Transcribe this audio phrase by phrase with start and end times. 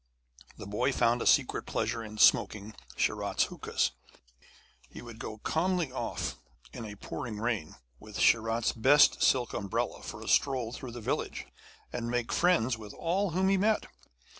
[0.57, 3.91] The boy found a secret pleasure in smoking Sharat's hookas;
[4.89, 6.37] he would calmly go off
[6.73, 11.45] in pouring rain with Sharat's best silk umbrella for a stroll through the village,
[11.93, 13.85] and make friends with all whom he met.